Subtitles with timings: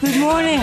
[0.00, 0.60] Good morning.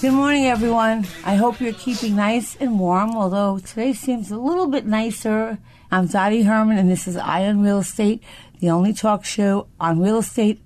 [0.00, 1.06] Good morning, everyone.
[1.24, 5.58] I hope you're keeping nice and warm, although today seems a little bit nicer.
[5.90, 8.22] I'm Dottie Herman, and this is Eye on Real Estate,
[8.60, 10.60] the only talk show on real estate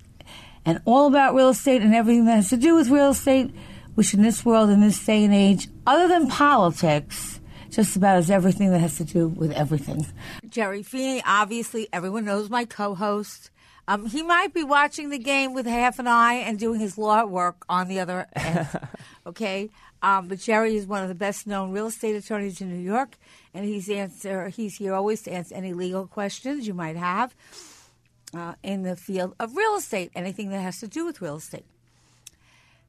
[0.64, 3.50] and all about real estate and everything that has to do with real estate,
[3.94, 8.30] which in this world, in this day and age, other than politics, just about is
[8.30, 10.06] everything that has to do with everything.
[10.48, 13.50] Jerry Feeney, obviously, everyone knows my co host.
[13.90, 17.24] Um, he might be watching the game with half an eye and doing his law
[17.24, 18.68] work on the other end.
[19.26, 19.68] okay,
[20.00, 23.18] um, but Jerry is one of the best known real estate attorneys in New York,
[23.52, 27.34] and he's answer he's here always to answer any legal questions you might have
[28.32, 31.66] uh, in the field of real estate, anything that has to do with real estate.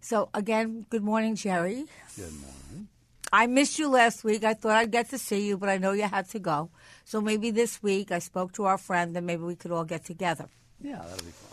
[0.01, 1.85] So again, good morning, Jerry.
[2.15, 2.89] Good morning.
[3.33, 4.43] I missed you last week.
[4.43, 6.69] I thought I'd get to see you, but I know you had to go.
[7.05, 10.05] So maybe this week I spoke to our friend, and maybe we could all get
[10.05, 10.47] together.
[10.81, 11.51] Yeah, that'll be fun.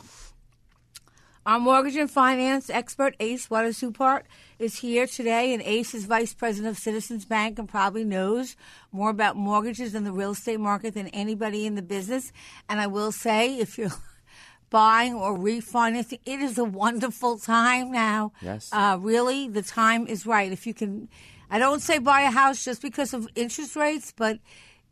[1.48, 4.27] Our mortgage and finance expert, Ace Watersupart,
[4.59, 8.55] is here today, and Ace is vice president of Citizens Bank and probably knows
[8.93, 12.33] more about mortgages and the real estate market than anybody in the business.
[12.69, 13.94] And I will say, if you're
[14.71, 18.33] buying or refinancing, it is a wonderful time now.
[18.43, 18.69] Yes.
[18.71, 20.53] Uh, really, the time is right.
[20.53, 21.09] If you can,
[21.50, 24.39] I don't say buy a house just because of interest rates, but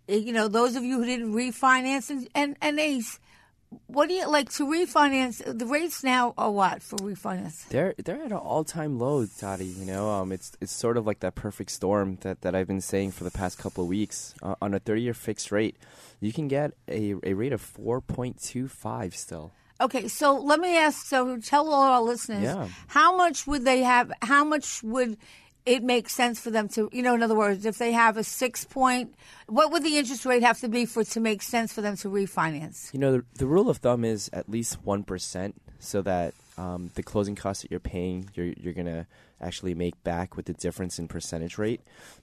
[0.08, 3.20] eh, you know, those of you who didn't refinance and, and, and Ace,
[3.86, 5.42] what do you like to refinance?
[5.44, 7.68] The rates now are what for refinance?
[7.68, 9.64] They're they're at an all time low, Dottie.
[9.66, 12.80] You know, um, it's it's sort of like that perfect storm that, that I've been
[12.80, 14.34] saying for the past couple of weeks.
[14.42, 15.76] Uh, on a thirty year fixed rate,
[16.20, 19.52] you can get a, a rate of four point two five still.
[19.78, 21.04] Okay, so let me ask.
[21.06, 22.68] So tell all our listeners, Yeah.
[22.86, 24.10] how much would they have?
[24.22, 25.18] How much would
[25.66, 26.88] it makes sense for them to?
[26.92, 29.14] You know, in other words, if they have a six point,
[29.46, 31.96] what would the interest rate have to be for it to make sense for them
[31.98, 32.92] to refinance?
[32.94, 36.90] You know, the, the rule of thumb is at least one percent, so that um,
[36.94, 39.06] the closing costs that you're paying, you're you're gonna
[39.40, 41.80] actually make back with the difference in percentage rate.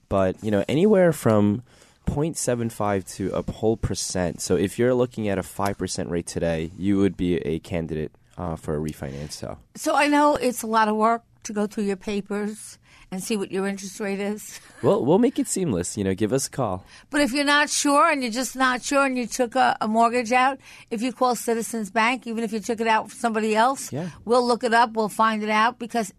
[0.08, 1.62] But you know, anywhere from
[2.06, 4.40] 0.75 to a whole percent.
[4.40, 8.12] So if you're looking at a five percent rate today, you would be a candidate
[8.36, 9.32] uh, for a refinance.
[9.32, 12.78] So So I know it's a lot of work to go through your papers
[13.10, 14.60] and see what your interest rate is.
[14.82, 15.96] we'll we'll make it seamless.
[15.96, 16.84] You know, give us a call.
[17.10, 19.88] But if you're not sure and you're just not sure and you took a, a
[19.88, 20.58] mortgage out,
[20.90, 24.10] if you call Citizens Bank, even if you took it out from somebody else, Yeah.
[24.24, 26.12] we'll look it up, we'll find it out because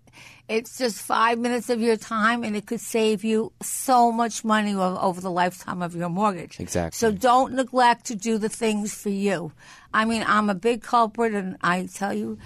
[0.47, 4.75] it's just five minutes of your time and it could save you so much money
[4.75, 6.59] over the lifetime of your mortgage.
[6.59, 6.95] Exactly.
[6.95, 9.51] So don't neglect to do the things for you.
[9.91, 12.37] I mean, I'm a big culprit and I tell you,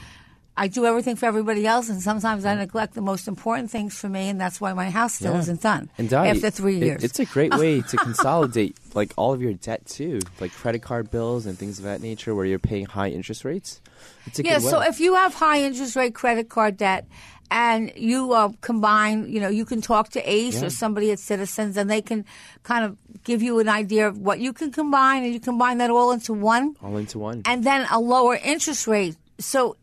[0.64, 4.10] I do everything for everybody else, and sometimes I neglect the most important things for
[4.10, 5.40] me, and that's why my house still Yeah.
[5.46, 7.04] isn't done And Dottie, after three it- years.
[7.04, 11.10] it's a great way to consolidate like all of your debt too, like credit card
[11.16, 13.80] bills and things of that nature, where you're paying high interest rates.
[14.28, 14.72] It's a Yeah, good way.
[14.72, 17.06] so if you have high interest rate credit card debt
[17.52, 20.68] and you uh, combine, you know, you can talk to ACE Yeah.
[20.68, 22.26] or somebody at Citizens and they can
[22.64, 25.90] kind of give you an idea of what you can combine and you combine that
[25.90, 27.42] all into one all into one.
[27.46, 29.16] and then a lower interest rate.
[29.40, 29.78] So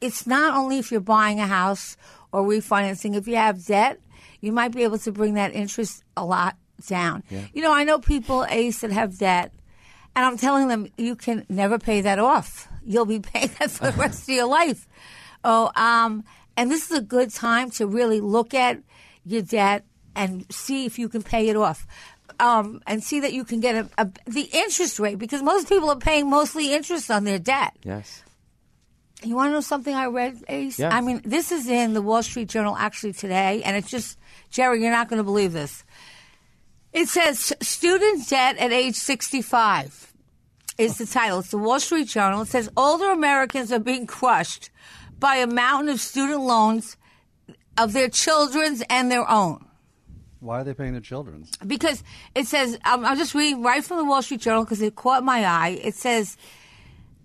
[0.00, 1.96] it's not only if you're buying a house
[2.32, 4.00] or refinancing, if you have debt,
[4.40, 6.56] you might be able to bring that interest a lot
[6.86, 7.22] down.
[7.54, 9.52] You know, I know people, Ace, that have debt,
[10.14, 12.68] and I'm telling them you can never pay that off.
[12.84, 14.86] You'll be paying that for the rest of your life.
[15.44, 16.24] Oh, um,
[16.56, 18.80] and this is a good time to really look at
[19.24, 19.84] your debt
[20.14, 21.86] and see if you can pay it off.
[22.38, 25.88] Um, and see that you can get a, a, the interest rate because most people
[25.88, 27.72] are paying mostly interest on their debt.
[27.82, 28.22] yes.
[29.22, 30.78] You want to know something I read, Ace?
[30.78, 30.94] Yeah.
[30.94, 34.18] I mean, this is in the Wall Street Journal actually today, and it's just,
[34.50, 35.84] Jerry, you're not going to believe this.
[36.92, 40.12] It says student debt at age 65
[40.78, 41.40] is the title.
[41.40, 42.42] It's the Wall Street Journal.
[42.42, 44.70] It says older Americans are being crushed
[45.18, 46.96] by a mountain of student loans
[47.78, 49.66] of their children's and their own.
[50.40, 51.50] Why are they paying their children's?
[51.66, 52.04] Because
[52.34, 55.24] it says, um, I'm just reading right from the Wall Street Journal because it caught
[55.24, 55.80] my eye.
[55.82, 56.36] It says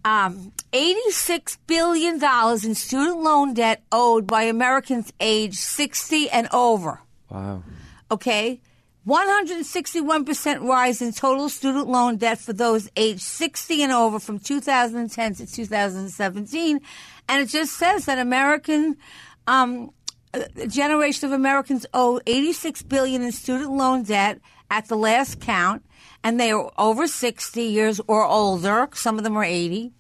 [0.04, 7.02] um, $86 billion in student loan debt owed by Americans age 60 and over.
[7.30, 7.64] Wow.
[8.10, 8.60] Okay?
[9.08, 15.36] 161% rise in total student loan debt for those aged 60 and over from 2010
[15.36, 16.80] to 2017.
[17.28, 18.98] And it just says that American,
[19.48, 19.92] um,
[20.34, 24.40] a generation of Americans owe 86 billion in student loan debt
[24.70, 25.84] at the last count,
[26.24, 28.90] and they are over 60 years or older.
[28.94, 29.92] Some of them are 80.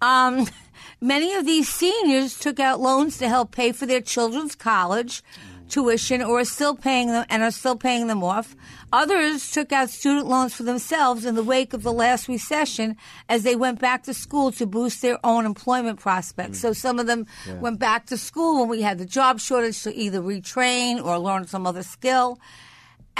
[0.00, 0.46] Um,
[1.00, 5.22] many of these seniors took out loans to help pay for their children's college
[5.70, 8.56] tuition or are still paying them and are still paying them off.
[8.92, 12.96] Others took out student loans for themselves in the wake of the last recession
[13.28, 16.58] as they went back to school to boost their own employment prospects.
[16.58, 17.26] So some of them
[17.60, 21.46] went back to school when we had the job shortage to either retrain or learn
[21.46, 22.40] some other skill.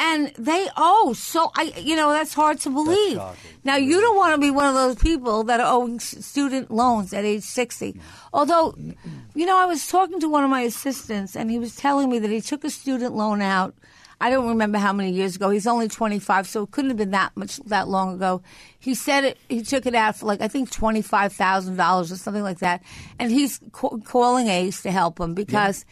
[0.03, 3.21] And they owe so I you know that's hard to believe.
[3.65, 7.13] Now you don't want to be one of those people that are owing student loans
[7.13, 7.93] at age 60.
[7.93, 8.01] Mm-hmm.
[8.33, 8.75] Although
[9.35, 12.19] you know I was talking to one of my assistants and he was telling me
[12.19, 13.75] that he took a student loan out
[14.23, 15.49] I don't remember how many years ago.
[15.49, 18.43] He's only 25, so it couldn't have been that much that long ago.
[18.79, 22.59] He said it, he took it out for like I think $25,000 or something like
[22.59, 22.83] that.
[23.19, 25.87] And he's ca- calling Ace to help him because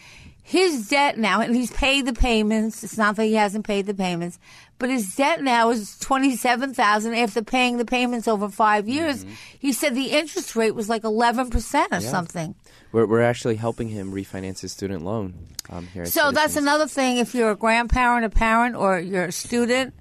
[0.49, 2.83] his debt now, and he's paid the payments.
[2.83, 4.39] It's not that he hasn't paid the payments,
[4.79, 9.27] but his debt now is twenty seven thousand after paying the payments over five years.
[9.59, 12.55] He said the interest rate was like eleven percent or something.
[12.93, 15.35] We're, we're actually helping him refinance his student loan
[15.69, 16.05] um, here.
[16.05, 17.19] At So that's another thing.
[17.19, 19.93] If you're a grandparent, a parent, or you're a student,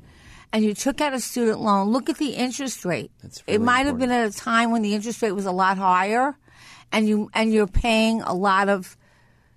[0.54, 3.12] and you took out a student loan, look at the interest rate.
[3.22, 5.52] That's really it might have been at a time when the interest rate was a
[5.52, 6.38] lot higher,
[6.94, 8.96] and you and you're paying a lot of.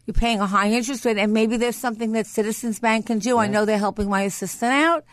[0.07, 3.39] You're paying a high interest rate, and maybe there's something that Citizens Bank can do.
[3.39, 5.05] I know they're helping my assistant out.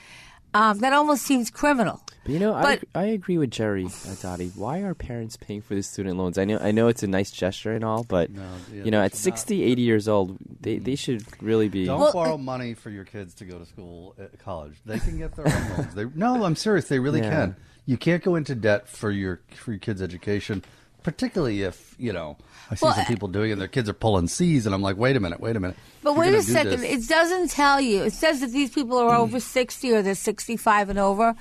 [0.54, 2.02] Um, that almost seems criminal.
[2.24, 4.52] But you know, I, But- ag- I agree with Jerry uh, Dottie.
[4.56, 6.38] Why are parents paying for the student loans?
[6.38, 8.42] I know I know it's a nice gesture and all, but No,
[8.74, 11.86] yeah, you know, at should 60, 80 years old, they they should really be.
[11.86, 14.76] Don't Well, borrow money for your kids to go to school, at college.
[14.86, 15.94] They can get their own loans.
[15.94, 16.88] They, no, I'm serious.
[16.88, 17.30] They really Yeah.
[17.30, 17.56] can.
[17.86, 20.64] You can't go into debt for your for your kids' education,
[21.12, 22.36] particularly if you know.
[22.70, 23.54] I see Well, some uh, people doing it.
[23.54, 25.78] and Their kids are pulling C's, and I'm like, wait a minute, wait a minute.
[26.04, 26.82] But wait a second.
[26.82, 28.04] this- It doesn't tell you.
[28.04, 31.34] It says that these people are over 60 or they're 65 and over.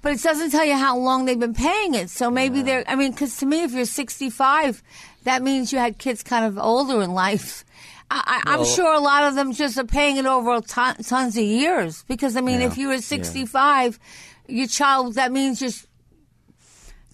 [0.00, 2.08] But it doesn't tell you how long they've been paying it.
[2.08, 4.80] So maybe they're, I mean, because to me, if you're 65,
[5.24, 7.64] that means you had kids kind of older in life.
[8.10, 11.42] I, Well- sure a lot of them just are paying it over ton, tons of
[11.42, 12.04] years.
[12.06, 12.68] Because, I mean, Yeah.
[12.68, 13.98] if you were 65,
[14.46, 15.86] your child, that means just,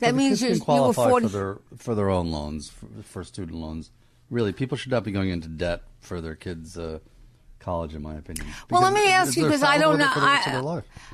[0.00, 3.56] that means you can you qualify for their for their own loans for, for student
[3.58, 3.90] loans.
[4.28, 7.00] Really, people should not be going into debt for their kids' uh,
[7.58, 8.46] college, in my opinion.
[8.70, 10.04] Well, let me ask you because I don't know.
[10.06, 10.72] it for the rest of their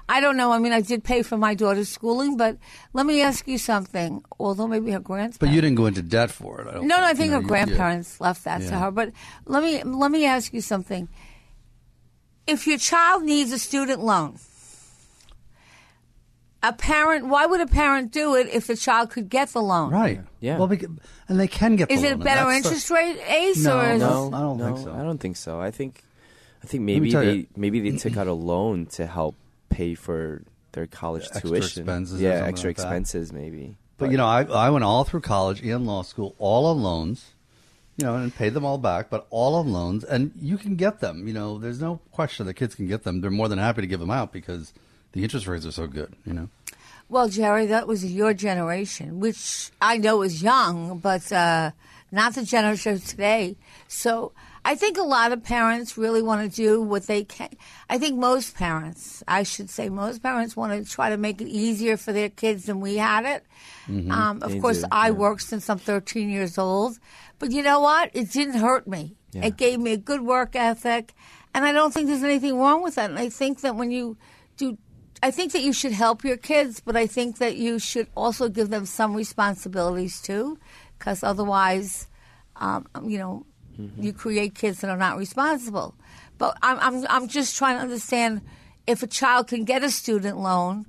[0.08, 0.16] I.
[0.18, 0.52] I don't know.
[0.52, 2.58] I mean, I did pay for my daughter's schooling, but
[2.92, 4.22] let me ask you something.
[4.38, 5.38] Although maybe her grandparents.
[5.38, 6.68] But you didn't go into debt for it.
[6.68, 7.04] I don't No, no.
[7.04, 8.90] I You think know, her you- grandparents left that to her.
[8.90, 9.12] But
[9.46, 11.08] let me let me ask you something.
[12.46, 14.38] If your child needs a student loan,
[16.68, 19.90] a parent, why would a parent do it if the child could get the loan?
[19.92, 20.20] Right.
[20.40, 20.58] Yeah.
[20.58, 20.90] Well, because,
[21.28, 21.90] and they can get.
[21.90, 24.00] Is the it a loan, and better that's the- interest rate, Ace, No, or is
[24.00, 24.06] no.
[24.28, 24.92] it- I don't no, think so.
[24.94, 25.60] I don't think so.
[25.60, 26.02] I think
[26.62, 29.34] I think maybe tell they you- maybe they took out a loan to help
[29.68, 31.82] pay for their college Extra tuition.
[31.82, 32.82] expenses or yeah, something extra like that.
[32.82, 33.76] expenses maybe.
[33.98, 37.30] But you know, I I went all through college and law school, all on loans,
[37.96, 41.00] you know, and paid them all back, but all on loans, and you can get
[41.00, 41.26] them.
[41.26, 43.22] You know, there's no question the kids can get them.
[43.22, 44.74] They're more than happy to give them out because
[45.16, 46.12] the interest rates are so good.
[46.26, 46.48] You know,
[47.08, 51.70] Well, Jerry, that was your generation, which I know is young, but uh,
[52.12, 53.56] not the generation of today.
[53.88, 54.32] So
[54.64, 57.48] I think a lot of parents really want to do what they can.
[57.88, 61.48] I think most parents, I should say, most parents want to try to make it
[61.48, 63.42] easier for their kids than we had it.
[63.88, 65.12] Um, of They course, do, I yeah.
[65.12, 66.98] worked since I'm 13 years old,
[67.38, 68.10] but you know what?
[68.12, 69.14] It didn't hurt me.
[69.32, 69.46] Yeah.
[69.46, 71.14] It gave me a good work ethic,
[71.54, 73.08] and I don't think there's anything wrong with that.
[73.10, 74.16] And I think that when you
[74.56, 74.76] do
[75.22, 78.48] I think that you should help your kids, but I think that you should also
[78.48, 80.58] give them some responsibilities too,
[80.98, 82.06] because otherwise,
[82.56, 83.46] um, you know,
[83.98, 85.94] you create kids that are not responsible.
[86.38, 88.42] But I'm, I'm, I'm just trying to understand
[88.86, 90.86] if a child can get a student loan,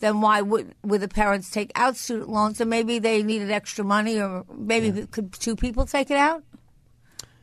[0.00, 2.60] then why would would the parents take out student loans?
[2.60, 6.42] And maybe they needed extra money, or maybe could two people take it out?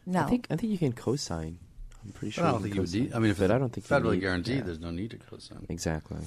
[0.06, 0.22] No.
[0.22, 1.60] I think I think you can co-sign
[2.08, 2.46] I'm pretty sure.
[2.46, 2.88] I don't think can you would.
[2.90, 3.02] co-sign.
[3.04, 4.64] Need, I mean, if but I don't think federally need- guaranteed, yeah.
[4.64, 5.66] there's no need to co-sign.
[5.70, 6.18] exactly.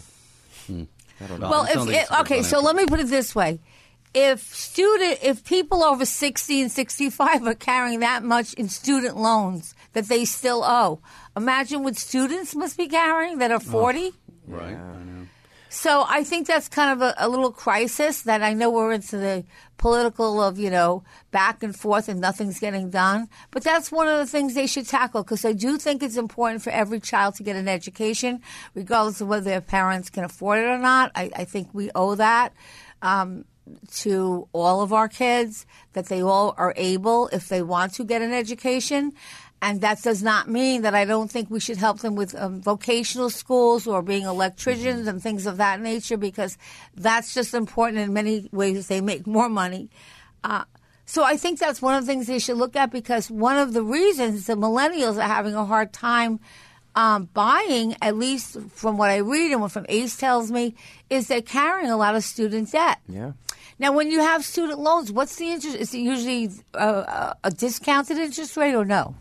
[0.67, 0.85] Hmm.
[1.21, 1.49] I don't know.
[1.51, 3.01] Well, Well, I just don't if think it's a it, okay, so let me put
[3.01, 3.61] it this way:
[4.15, 9.75] if student, if people over sixty and sixty-five are carrying that much in student loans
[9.95, 11.01] that they still owe,
[11.37, 14.13] imagine what students must be carrying that are forty.
[14.47, 14.75] Right.
[14.75, 15.20] I know.
[15.73, 19.17] So I think that's kind of a, a little crisis that I know we're into
[19.17, 19.45] the
[19.77, 23.29] political of, you know, back and forth and nothing's getting done.
[23.53, 26.63] But that's one of the things they should tackle because I do think it's important
[26.63, 28.43] for every child to get an education,
[28.75, 31.13] regardless of whether their parents can afford it or not.
[31.15, 32.53] I, I think we owe that.
[33.01, 33.45] Um,
[33.93, 38.21] to all of our kids that they all are able if they want to get
[38.21, 39.13] an education
[39.63, 42.63] and that does not mean that I don't think we should help them with um,
[42.63, 46.57] vocational schools or being electricians and things of that nature because
[46.95, 48.87] that's just important in many ways.
[48.87, 49.91] They make more money.
[50.43, 50.65] Uh,
[51.05, 53.73] so I think that's one of the things they should look at because one of
[53.73, 56.41] the reasons the millennials are having a hard time
[56.95, 60.75] um, buying, at least from what I read and what from ACE tells me,
[61.09, 62.99] is they're carrying a lot of student debt.
[63.09, 63.33] Yeah.
[63.79, 65.77] Now, when you have student loans, what's the interest?
[65.77, 69.15] Is it usually uh, a discounted interest rate or no?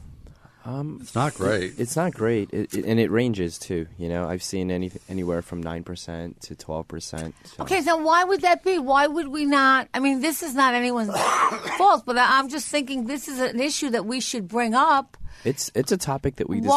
[0.70, 1.74] Um, it's not great.
[1.80, 3.88] It's not great, it, it, and it ranges too.
[3.98, 7.34] You know, I've seen any anywhere from nine percent to twelve percent.
[7.44, 7.64] So.
[7.64, 8.78] Okay, so why would that be?
[8.78, 9.88] Why would we not?
[9.96, 11.10] I mean, this is not anyone's
[11.78, 15.18] fault, but I- I'm just thinking this is an issue that we should bring up.
[15.44, 16.70] It's it's a topic that we Discuss.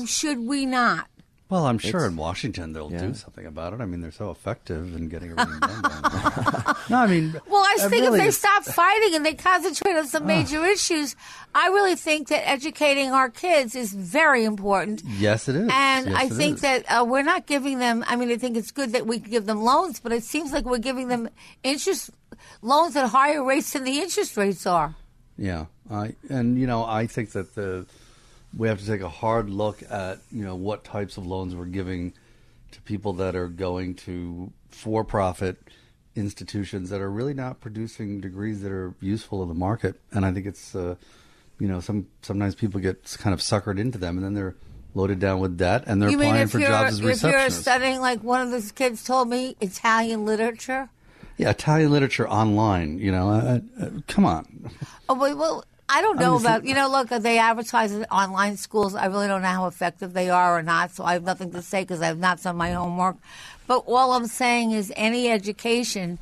[0.00, 1.08] Why should we not?
[1.50, 3.00] Well, I'm sure It's- in Washington they'll Yeah.
[3.00, 3.80] do something about it.
[3.80, 5.82] I mean, they're so effective in getting everything done.
[5.82, 9.34] down no, I mean, Well, I uh, think really, if they stop fighting and they
[9.34, 11.16] concentrate on some major issues,
[11.54, 15.02] I really think that educating our kids is very important.
[15.18, 15.68] yes, it is.
[15.72, 16.60] And Yes, I think is.
[16.62, 18.04] that uh, we're not giving them.
[18.06, 20.64] I mean, I think it's good that we give them loans, but it seems like
[20.64, 21.28] we're giving them
[21.64, 22.10] interest
[22.62, 24.94] loans at higher rates than the interest rates are.
[25.36, 27.86] Yeah, I and you know I think that the
[28.56, 31.66] we have to take a hard look at you know what types of loans we're
[31.66, 32.12] giving
[32.72, 35.58] to people that are going to for-profit
[36.16, 40.00] institutions that are really not producing degrees that are useful in the market.
[40.12, 40.96] And I think it's uh,
[41.58, 44.56] you know some sometimes people get kind of suckered into them, and then they're
[44.94, 48.22] loaded down with debt, and they're you applying for jobs as if you're studying like
[48.24, 50.90] one of those kids told me Italian literature?
[51.40, 52.98] yeah, Italian literature online.
[52.98, 54.70] You know, uh, uh, come on.
[55.08, 56.88] Oh wait, well I don't know about you know.
[56.88, 58.94] Look, they advertise in online schools.
[58.94, 61.62] I really don't know how effective they are or not, so I have nothing to
[61.62, 63.16] say because I have not done my homework.
[63.66, 66.18] But all I'm saying is any education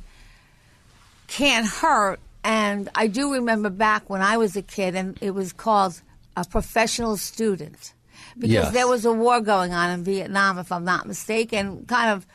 [1.27, 2.19] can't hurt.
[2.43, 6.01] And I do remember back when I was a kid, and it was called
[6.35, 7.93] a professional student
[8.37, 8.73] because Yes.
[8.73, 12.25] there was a war going on in Vietnam, if I'm not mistaken, kind of.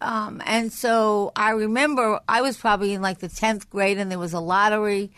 [0.00, 4.18] Um, and so I remember I was probably in like the 10th grade and there
[4.18, 5.12] was a lottery.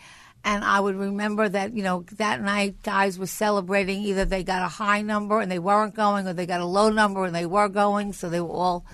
[0.45, 4.61] And I would remember that, you know, that night guys were celebrating either they got
[4.61, 7.47] a high number and they weren't going or they got a low number and they
[7.47, 8.13] were going.
[8.13, 8.85] So they were all.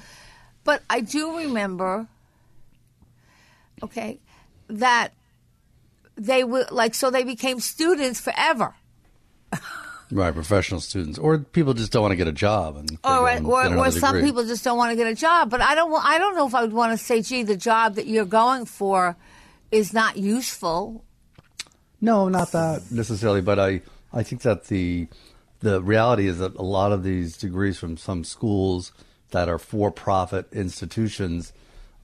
[0.64, 2.08] But I do remember,
[3.84, 4.20] okay,
[4.70, 5.10] that
[6.16, 8.74] they were like, so they became students forever.
[10.10, 13.46] Right, professional students, or people just don't want to get a job, and or and
[13.46, 14.30] or, or some degree.
[14.30, 15.50] people just don't want to get a job.
[15.50, 15.90] But I don't.
[16.04, 18.66] I don't know if I would want to say, "Gee, the job that you're going
[18.66, 19.16] for
[19.72, 21.06] is not useful."
[22.02, 23.82] No, not that necessarily, but I
[24.12, 25.08] I think that the
[25.60, 28.92] the reality is that a lot of these degrees from some schools
[29.30, 31.54] that are for-profit institutions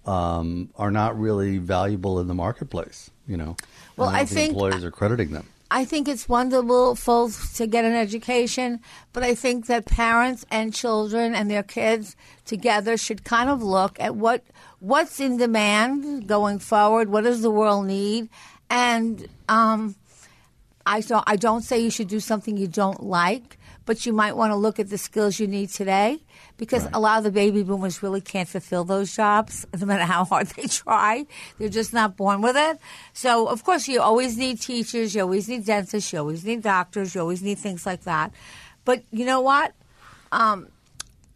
[0.05, 3.09] um, are not really valuable in the marketplace.
[3.27, 3.57] You know,
[3.97, 5.47] Well, I think- employers are crediting them.
[5.69, 8.79] I think it's wonderful to get an education,
[9.11, 13.99] but I think that parents and children and their kids together should kind of look
[13.99, 14.45] at what
[14.79, 17.09] what's in demand going forward.
[17.09, 18.29] What does the world need?
[18.69, 19.95] And um,
[20.85, 24.35] I don't I don't say you should do something you don't like, but you might
[24.35, 26.19] want to look at the skills you need today
[26.57, 30.25] because a lot of the baby boomers really can't fulfill those jobs no matter how
[30.25, 31.25] hard they try.
[31.57, 32.79] They're just not born with it.
[33.13, 37.15] So of course you always need teachers, you always need dentists, you always need doctors,
[37.15, 38.31] you always need things like that.
[38.85, 39.73] But you know what?
[40.31, 40.67] Um,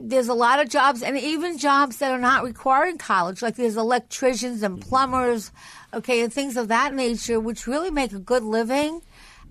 [0.04, 3.78] there's a lot of jobs, and even jobs that are not requiring college, like there's
[3.78, 5.52] electricians and plumbers,
[5.94, 9.02] okay, and things of that nature, which really make a good living.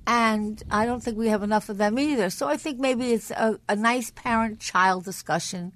[0.06, 2.30] And I don't think we have enough of them either.
[2.30, 5.72] So I think maybe it's a, a nice parent child discussion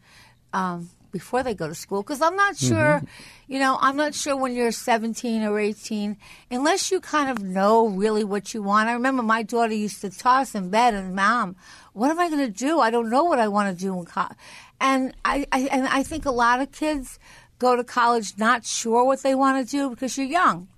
[0.52, 2.02] um, before they go to school.
[2.02, 3.02] Because I'm not sure,
[3.46, 6.16] you know, I'm not sure when you're 17 or 18,
[6.50, 8.88] unless you kind of know really what you want.
[8.88, 11.54] I remember my daughter used to toss in bed and, Mom,
[11.92, 12.80] what am I going to do?
[12.80, 14.36] I don't know what I want to do in college.
[14.80, 17.18] And I, I, and I think a lot of kids
[17.66, 20.68] go to college not sure what they want to do because you're young.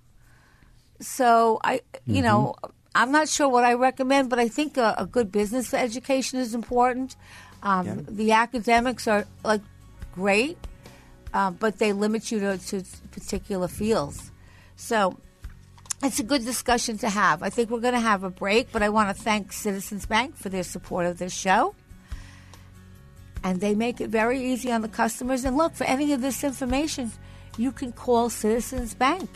[1.00, 1.74] So I,
[2.06, 2.54] you know,
[2.94, 6.54] I'm not sure what I recommend, but I think a, a good business education is
[6.54, 7.10] important.
[7.62, 7.96] Um, Yeah.
[8.20, 9.64] The academics are like
[10.14, 10.56] great,
[11.34, 12.76] uh, but they limit you to, to
[13.12, 14.32] particular fields.
[14.76, 14.96] So
[16.06, 17.42] it's a good discussion to have.
[17.42, 20.36] I think we're going to have a break, but I want to thank Citizens Bank
[20.36, 21.74] for their support of this show.
[23.44, 25.44] And they make it very easy on the customers.
[25.44, 27.12] And look, for any of this information,
[27.56, 29.28] you can call Citizens Bank.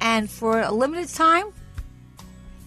[0.00, 1.46] And for a limited time,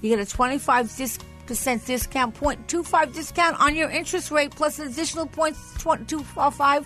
[0.02, 4.88] you get a 25 dis- percent discount, 0.25 discount on your interest rate, plus an
[4.88, 6.86] additional 0.25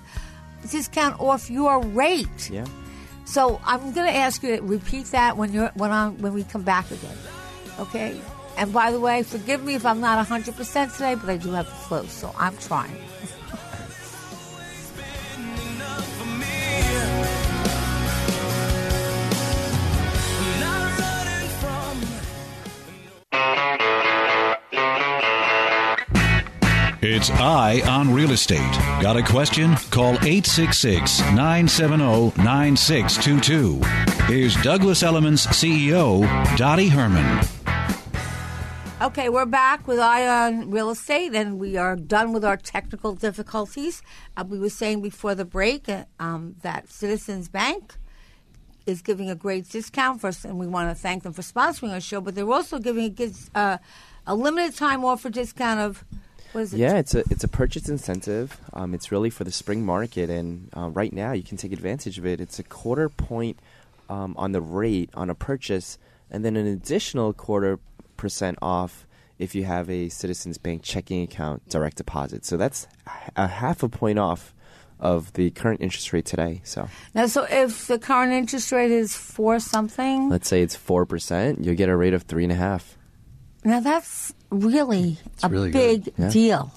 [0.69, 2.49] discount off your rate.
[2.49, 2.65] Yeah.
[3.25, 6.43] So I'm going to ask you to repeat that when you're when I when we
[6.43, 7.17] come back again.
[7.79, 8.19] Okay.
[8.57, 11.67] And by the way, forgive me if I'm not 100% today, but I do have
[11.67, 12.97] a flu, so I'm trying.
[27.01, 28.71] It's Eye on Real Estate.
[29.01, 29.75] Got a question?
[29.89, 33.81] Call 866 970 9622.
[34.25, 36.21] Here's Douglas Elliman's CEO,
[36.55, 37.45] Dottie Herman.
[39.01, 43.15] Okay, we're back with Eye on Real Estate, and we are done with our technical
[43.15, 44.01] difficulties.
[44.35, 47.95] Uh, we were saying before the break uh, um, that Citizens Bank
[48.89, 51.91] is giving a great discount for us, and we want to thank them for sponsoring
[51.91, 52.19] our show.
[52.19, 53.77] But they're also giving a, uh,
[54.27, 56.03] a limited time offer discount of
[56.53, 56.73] it?
[56.73, 58.59] Yeah, it's a it's a purchase incentive.
[58.73, 62.17] Um, it's really for the spring market, and uh, right now you can take advantage
[62.17, 62.41] of it.
[62.41, 63.59] It's a quarter point
[64.09, 65.97] um, on the rate on a purchase,
[66.31, 67.79] and then an additional quarter
[68.17, 69.05] percent off
[69.37, 72.45] if you have a Citizens Bank checking account direct deposit.
[72.45, 72.87] So that's
[73.35, 74.53] a half a point off
[74.99, 76.61] of the current interest rate today.
[76.63, 81.05] So Now, so if the current interest rate is four something, let's say it's four
[81.05, 82.97] percent, you'll get a rate of three and a half.
[83.63, 86.11] Now that's really a really big.
[86.17, 86.29] Yeah.
[86.29, 86.73] deal.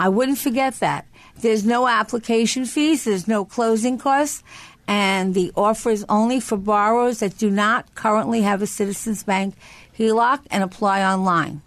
[0.00, 1.06] I wouldn't forget that.
[1.40, 4.42] There's no application fees, there's no closing costs,
[4.86, 9.54] and the offer is only for borrowers that do not currently have a Citizens Bank
[9.98, 11.62] HELOC and apply online.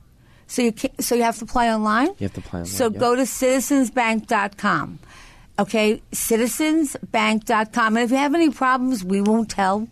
[0.47, 2.07] So you can, so you have to apply online.
[2.19, 2.99] You have to apply online, So yeah.
[2.99, 4.99] go to citizensbank.com.
[5.61, 7.97] Okay, citizensbank.com.
[7.97, 9.87] And if you have any problems, we won't tell.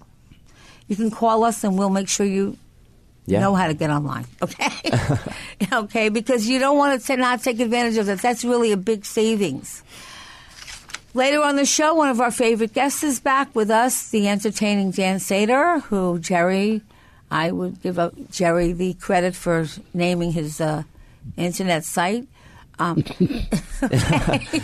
[0.87, 2.57] You can call us and we'll make sure you
[3.25, 3.41] Yeah.
[3.41, 4.25] know how to get online.
[4.41, 4.69] Okay,
[5.73, 8.19] okay, because you don't want to not take advantage of that.
[8.21, 9.83] That's really a big savings.
[11.13, 14.91] Later on the show, one of our favorite guests is back with us, the entertaining
[14.91, 16.81] Dan Sater, who Jerry,
[17.29, 20.83] I would give up Jerry the credit for naming his uh,
[21.37, 22.27] internet site.
[22.79, 24.63] Um, it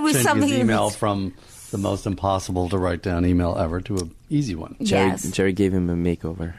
[0.00, 1.34] was Changing something his email from
[1.70, 4.76] the most impossible to write down email ever to an easy one.
[4.82, 5.30] Jerry, Yes.
[5.30, 6.54] Jerry gave him a makeover.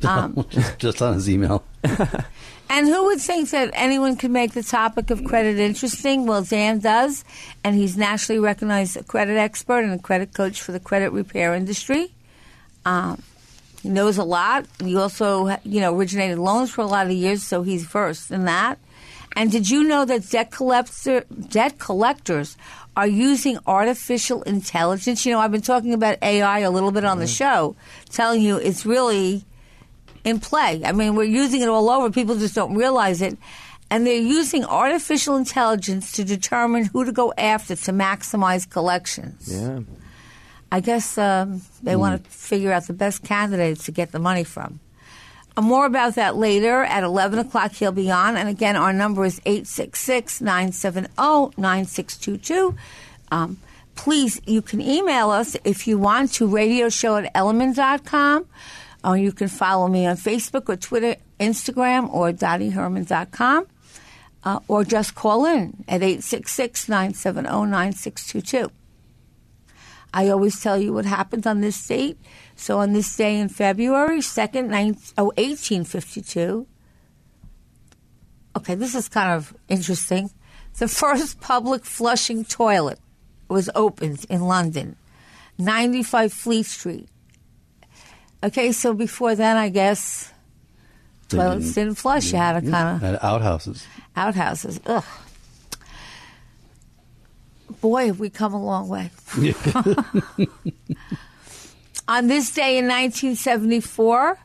[0.50, 1.64] just, just on his email.
[2.70, 6.26] And who would think that anyone could make the topic of credit interesting?
[6.26, 7.24] Well, Dan does,
[7.62, 12.10] and he's nationally recognized credit expert and a credit coach for the credit repair industry.
[12.86, 13.22] Um,
[13.82, 14.66] he knows a lot.
[14.82, 18.46] He also, you know, originated loans for a lot of years, so he's versed in
[18.46, 18.78] that.
[19.36, 22.56] And did you know that debt collector, debt collectors
[22.96, 25.26] are using artificial intelligence?
[25.26, 27.74] You know, I've been talking about AI a little bit on the show,
[28.10, 29.44] telling you it's really
[30.24, 30.82] in play.
[30.84, 32.10] I mean, we're using it all over.
[32.10, 33.36] People just don't realize it.
[33.90, 39.52] And they're using artificial intelligence to determine who to go after to maximize collections.
[39.52, 39.80] Yeah.
[40.72, 44.42] I guess um, they want to figure out the best candidates to get the money
[44.42, 44.80] from.
[45.56, 47.72] Uh, more about that later at 11 o'clock.
[47.72, 48.36] He'll be on.
[48.36, 51.08] And again, our number is 866 970
[51.56, 52.74] 9622.
[53.30, 53.58] Um,
[53.94, 58.46] Please, you can email us if you want to radio show at elliman.com.
[59.04, 63.66] Or you can follow me on Facebook or Twitter, Instagram, or dottieherman.com.
[64.42, 68.70] Uh, or just call in at 866 970 9622.
[70.12, 72.18] I always tell you what happens on this date.
[72.56, 76.66] So on this day in February 2nd, 9, oh, 1852,
[78.56, 80.30] okay, this is kind of interesting.
[80.78, 82.98] The first public flushing toilet
[83.48, 84.96] was opened in London,
[85.58, 87.08] 95 Fleet Street.
[88.42, 90.32] Okay, so before then, I guess
[91.28, 92.32] toilets didn't- didn't flush.
[92.32, 93.84] You had to kind of outhouses.
[94.16, 94.80] outhouses.
[94.86, 95.04] Ugh.
[97.80, 99.10] Boy, have we come a long way.
[102.06, 104.38] On this day in 1974,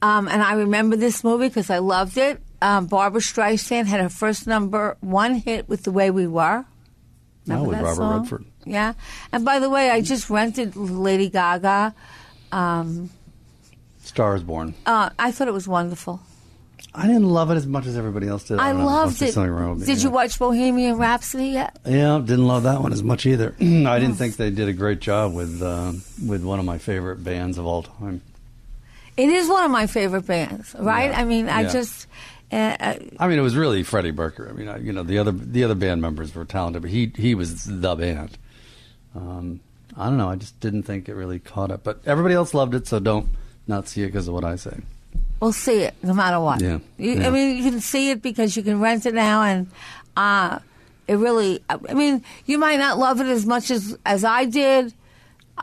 [0.00, 2.40] um, and I remember this movie because I loved it.
[2.62, 6.64] Um, Barbra Streisand had her first number one hit with "The Way We Were."
[7.46, 8.20] No, with that Robert song?
[8.20, 8.44] Redford.
[8.64, 8.94] Yeah,
[9.32, 11.94] and by the way, I just rented Lady Gaga.
[12.52, 13.10] Um,
[14.02, 14.74] Star is Born.
[14.86, 16.20] Uh, I thought it was wonderful.
[16.96, 18.60] I didn't love it as much as everybody else did.
[18.60, 19.36] I know, loved it.
[19.36, 21.76] with me, Did you watch Bohemian Rhapsody yet?
[21.84, 23.56] Yeah, didn't love that one as much either.
[23.60, 25.92] I didn't think they did a great job with uh,
[26.24, 28.22] with one of my favorite bands of all time.
[29.16, 31.10] It is one of my favorite bands, right?
[31.10, 31.20] Yeah.
[31.20, 31.72] I mean, I Yeah.
[31.72, 32.06] just.
[32.52, 34.48] Uh, uh, I mean, it was really Freddie Mercury.
[34.50, 37.10] I mean, I, you know, the other the other band members were talented, but he
[37.16, 38.38] he was the band.
[39.16, 39.60] Um,
[39.96, 40.28] I don't know.
[40.28, 43.28] I just didn't think it really caught up, but everybody else loved it, so don't
[43.66, 44.78] not see it because of what I say.
[45.44, 46.60] We'll see it no matter what.
[46.62, 47.26] Yeah, You, yeah.
[47.28, 49.70] I mean, you can see it because you can rent it now, and
[50.16, 50.58] uh,
[51.06, 51.62] it really.
[51.68, 54.94] I mean, you might not love it as much as as I did.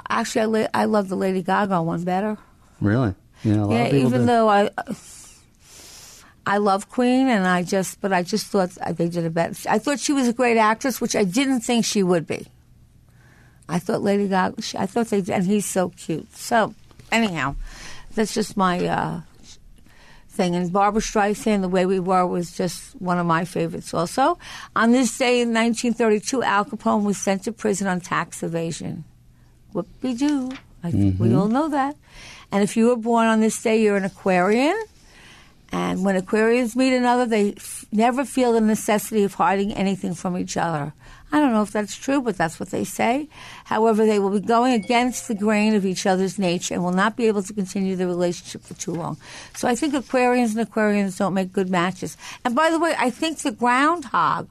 [0.10, 2.38] Actually, I, li- I love the Lady Gaga one better.
[2.80, 3.14] Really?
[3.44, 4.28] Yeah, Yeah, even did.
[4.28, 4.70] though I.
[6.46, 9.54] I love Queen, and I just, but I just thought they did a better.
[9.70, 12.48] I thought she was a great actress, which I didn't think she would be.
[13.70, 14.56] I thought Lady Gaga.
[14.78, 16.36] I thought they, and he's so cute.
[16.36, 16.74] So,
[17.12, 17.56] anyhow,
[18.16, 19.22] that's just my uh,
[20.32, 20.56] thing.
[20.56, 23.94] And Barbra Streisand, "The Way We Were," was just one of my favorites.
[23.94, 24.38] Also,
[24.76, 29.04] on this day in 1932, Al Capone was sent to prison on tax evasion.
[29.74, 30.52] Whoopie doo!
[30.84, 31.38] I think we mm-hmm.
[31.38, 31.96] all know that.
[32.52, 34.78] And if you were born on this day, you're an Aquarian.
[35.72, 40.38] And when Aquarians meet another, they f- never feel the necessity of hiding anything from
[40.38, 40.94] each other.
[41.34, 43.30] I don't know if that's true, but that's what they say.
[43.66, 47.16] However, they will be going against the grain of each other's nature and will not
[47.16, 49.18] be able to continue the relationship for too long.
[49.56, 52.18] So I think Aquarians and Aquarians don't make good matches.
[52.44, 54.50] And by the way, I think the groundhog,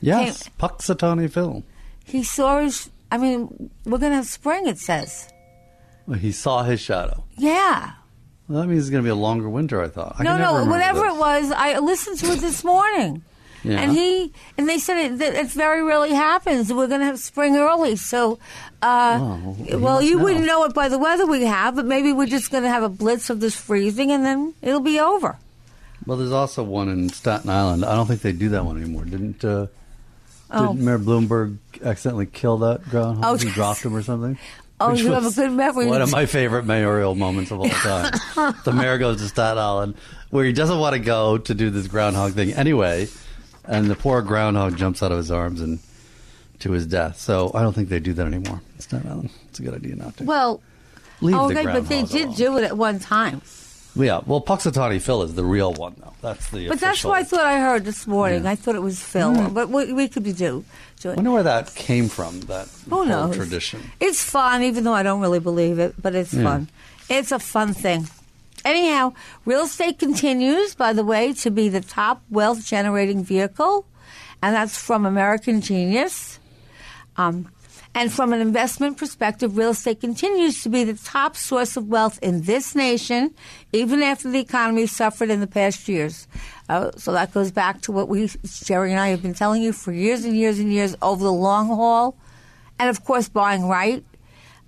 [0.00, 1.62] yes, Punxsutawney Phil.
[2.04, 5.28] he saw his, I mean, we're going to have spring, it says.
[6.06, 7.24] Well, He saw his shadow.
[7.36, 7.92] Yeah.
[8.48, 9.80] Well, that means it's going to be a longer winter.
[9.82, 10.16] I thought.
[10.18, 11.14] I no, no, whatever this.
[11.14, 13.22] it was, I listened to it this morning.
[13.62, 13.80] Yeah.
[13.80, 16.72] And he and they said it, that it very rarely happens.
[16.72, 18.38] We're going to have spring early, so
[18.82, 20.24] uh, Oh, well, you know.
[20.24, 22.82] wouldn't know it by the weather we have, but maybe we're just going to have
[22.82, 25.36] a blitz of this freezing, and then it'll be over.
[26.06, 27.84] Well, there's also one in Staten Island.
[27.84, 29.04] I don't think they do that one anymore.
[29.04, 29.66] Didn't uh,
[30.52, 30.72] Oh.
[30.74, 33.24] did Mayor Bloomberg accidentally kill that groundhog?
[33.24, 34.38] Oh, he dropped him or something.
[34.82, 35.84] Oh, you have a good memory.
[35.88, 38.14] One of my favorite mayoral moments of all time.
[38.64, 39.94] the mayor goes to Staten Island
[40.30, 43.06] where he doesn't want to go to do this groundhog thing anyway,
[43.66, 45.78] and the poor groundhog jumps out of his arms and
[46.60, 47.18] to his death.
[47.18, 48.60] So I don't think they do that anymore.
[48.78, 49.30] Staten Island.
[49.48, 50.24] It's a good idea not to.
[50.24, 50.60] Well,
[51.20, 52.36] Leave oh, the okay, but they did alone.
[52.36, 53.42] do it at one time.
[53.96, 56.14] Yeah, well, Punxsutawney Phil is the real one, though.
[56.22, 56.68] That's the.
[56.68, 58.44] But that's what I thought I heard this morning.
[58.44, 58.52] Yeah.
[58.52, 59.52] I thought it was Phil, mm.
[59.52, 60.64] but we, we could be do.
[61.04, 62.40] I wonder where that came from.
[62.42, 63.34] That Who knows?
[63.34, 63.80] tradition.
[63.98, 66.42] It's fun, even though I don't really believe it, but it's Yeah.
[66.44, 66.68] fun.
[67.08, 68.06] It's a fun thing.
[68.64, 73.86] Anyhow, real estate continues, by the way, to be the top wealth generating vehicle,
[74.42, 76.38] and that's from American Genius.
[77.16, 77.50] Um,
[77.92, 82.20] and from an investment perspective, real estate continues to be the top source of wealth
[82.22, 83.34] in this nation,
[83.72, 86.28] even after the economy suffered in the past years.
[86.68, 89.72] Uh, so that goes back to what we, Jerry and I, have been telling you
[89.72, 92.16] for years and years and years over the long haul.
[92.78, 94.04] And of course, buying right.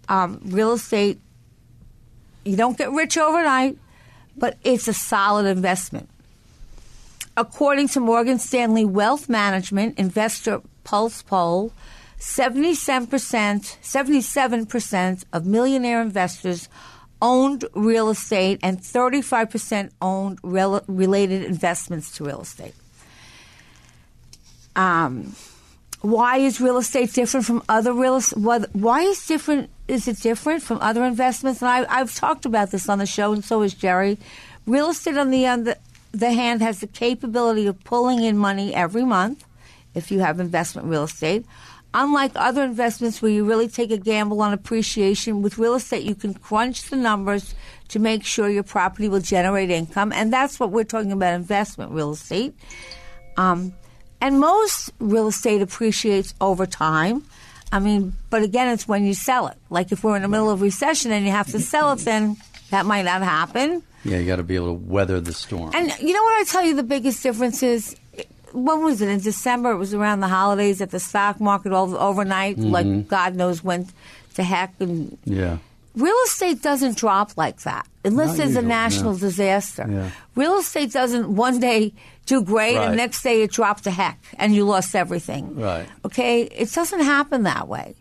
[0.08, 1.20] Um, real estate,
[2.44, 3.78] you don't get rich overnight,
[4.36, 6.08] but it's a solid investment.
[7.36, 11.72] According to Morgan Stanley Wealth Management Investor Pulse Poll,
[12.18, 16.68] 77%, 77% of millionaire investors
[17.20, 22.74] owned real estate and 35% owned rel- related investments to real estate.
[24.76, 25.34] Um,
[26.00, 28.38] why is real estate different from other real estate?
[28.72, 29.70] Why is different?
[29.92, 31.60] Is it different from other investments?
[31.60, 34.18] And I, I've talked about this on the show, and so has Jerry.
[34.66, 35.74] Real estate, on the other
[36.12, 39.44] the hand, has the capability of pulling in money every month
[39.94, 41.44] if you have investment real estate.
[41.92, 46.14] Unlike other investments where you really take a gamble on appreciation, with real estate you
[46.14, 47.54] can crunch the numbers
[47.88, 51.92] to make sure your property will generate income, and that's what we're talking about investment
[51.92, 52.54] real estate.
[53.36, 53.74] Um,
[54.22, 57.26] and most real estate appreciates over time.
[57.72, 59.56] I mean, but again, it's when you sell it.
[59.70, 62.36] Like if we're in the middle of recession and you have to sell it, then
[62.70, 63.82] that might not happen.
[64.04, 65.70] Yeah, you got to be able to weather the storm.
[65.74, 67.96] And you know what I tell you the biggest difference is?
[68.52, 69.08] When was it?
[69.08, 73.08] In December, it was around the holidays at the stock market all overnight, like mm-hmm.
[73.08, 73.88] God knows when
[74.34, 74.74] to heck.
[74.78, 75.56] And yeah.
[75.94, 79.18] Real estate doesn't drop like that unless Not there's a national no.
[79.18, 79.86] disaster.
[79.88, 80.10] Yeah.
[80.34, 81.92] Real estate doesn't one day
[82.26, 82.88] do great Right.
[82.88, 85.56] and next day it dropped to heck and you lost everything.
[85.56, 85.86] Right.
[86.04, 87.94] Okay, it doesn't happen that way.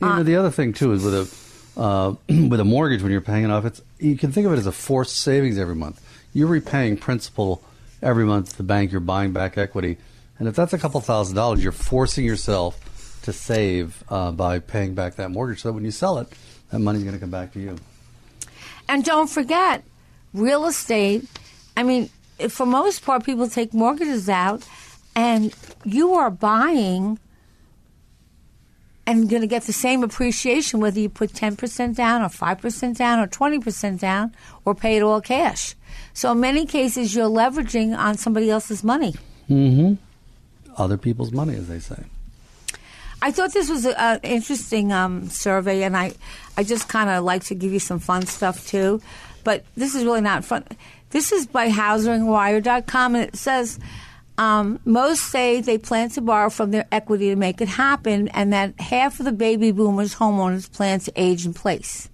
[0.00, 2.14] You Uh, know, the other thing too is with a uh,
[2.48, 4.66] with a mortgage when you're paying it off, it's you can think of it as
[4.66, 6.00] a forced savings every month.
[6.34, 7.62] You're repaying principal
[8.02, 8.92] every month to the bank.
[8.92, 9.98] You're buying back equity,
[10.38, 14.94] and if that's a couple thousand dollars, you're forcing yourself to save uh, by paying
[14.94, 15.62] back that mortgage.
[15.62, 16.28] So that when you sell it,
[16.70, 17.76] that money's going to come back to you.
[18.88, 19.82] And don't forget,
[20.32, 21.24] real estate.
[21.76, 22.10] I mean,
[22.48, 24.66] for most part, people take mortgages out,
[25.14, 27.18] and you are buying
[29.06, 33.20] and going to get the same appreciation whether you put 10% down or 5% down
[33.20, 35.76] or 20% down or pay it all cash.
[36.12, 39.14] So in many cases, you're leveraging on somebody else's money.
[39.48, 39.94] Mm-hmm.
[40.76, 42.02] Other people's money, as they say.
[43.26, 46.12] I thought this was an interesting um, survey, and I,
[46.56, 49.02] I just kind of like to give you some fun stuff too.
[49.42, 50.62] But this is really not fun.
[51.10, 53.80] This is by HousingWire.com, and it says
[54.38, 58.52] um, most say they plan to borrow from their equity to make it happen, and
[58.52, 62.08] that half of the baby boomers homeowners plan to age in place.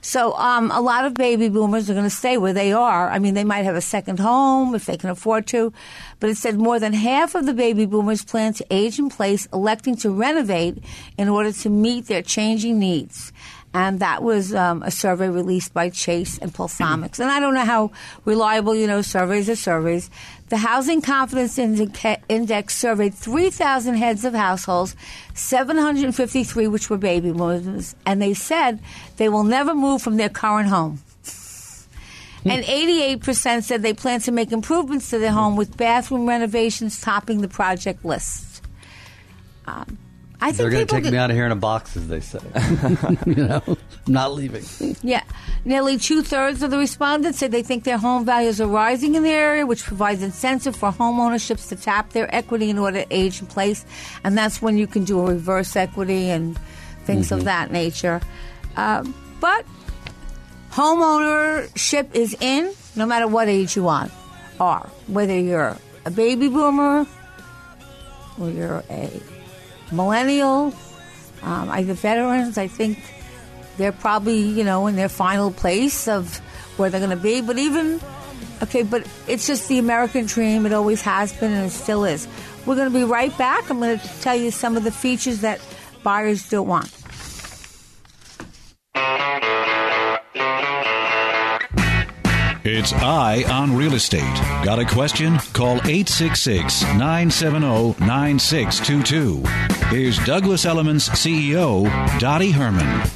[0.00, 3.10] So um, a lot of baby boomers are going to stay where they are.
[3.10, 5.72] I mean, they might have a second home if they can afford to,
[6.20, 9.46] but it said more than half of the baby boomers plan to age in place,
[9.52, 10.78] electing to renovate
[11.16, 13.32] in order to meet their changing needs
[13.74, 17.20] and that was um, a survey released by Chase and Pulsenomics.
[17.20, 17.90] And I don't know how
[18.24, 20.10] reliable, you know, surveys are surveys.
[20.48, 24.96] The Housing Confidence Index surveyed 3,000 heads of households,
[25.34, 28.80] 753 which were baby boomers, and they said
[29.18, 31.00] they will never move from their current home.
[32.44, 37.42] And 88% said they plan to make improvements to their home with bathroom renovations topping
[37.42, 38.62] the project list.
[39.66, 39.98] Um,
[40.40, 42.06] I think They're going to take get, me out of here in a box, as
[42.06, 42.38] they say.
[43.26, 44.64] you know, I'm not leaving.
[45.02, 45.24] Yeah.
[45.64, 49.24] Nearly two thirds of the respondents said they think their home values are rising in
[49.24, 53.40] the area, which provides incentive for homeownerships to tap their equity in order to age
[53.40, 53.84] in place.
[54.22, 56.56] And that's when you can do a reverse equity and
[57.04, 57.38] things mm-hmm.
[57.38, 58.20] of that nature.
[58.76, 59.66] Um, but
[60.70, 64.08] homeownership is in no matter what age you are,
[64.60, 67.06] are whether you're a baby boomer
[68.38, 69.20] or you're a
[69.92, 70.74] millennial,
[71.42, 72.98] um, the veterans, I think
[73.76, 76.38] they're probably, you know, in their final place of
[76.76, 77.40] where they're going to be.
[77.40, 78.00] But even,
[78.62, 80.66] okay, but it's just the American dream.
[80.66, 82.26] It always has been and it still is.
[82.66, 83.70] We're going to be right back.
[83.70, 85.60] I'm going to tell you some of the features that
[86.02, 86.92] buyers don't want.
[92.70, 94.20] It's Eye on Real Estate.
[94.62, 95.38] Got a question?
[95.54, 99.42] Call 866 970 9622.
[99.86, 103.08] Here's Douglas Elliman's CEO, Dottie Herman.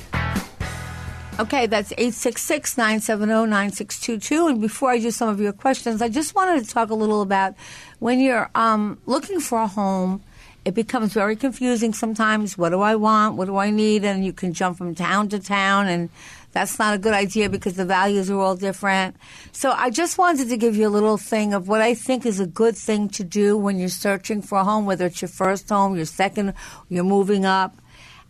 [1.38, 4.46] Okay, that's 866 970 9622.
[4.46, 7.20] And before I do some of your questions, I just wanted to talk a little
[7.20, 7.54] about
[7.98, 10.22] when you're um, looking for a home
[10.64, 12.56] it becomes very confusing sometimes.
[12.56, 13.36] What do I want?
[13.36, 14.04] What do I need?
[14.04, 16.08] And you can jump from town to town and
[16.52, 19.16] that's not a good idea because the values are all different.
[19.52, 22.40] So I just wanted to give you a little thing of what I think is
[22.40, 25.68] a good thing to do when you're searching for a home, whether it's your first
[25.68, 26.54] home, your second,
[26.88, 27.76] you're moving up.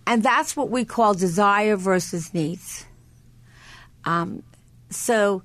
[0.07, 2.87] And that's what we call desire versus needs.
[4.05, 4.43] Um,
[4.91, 5.43] so,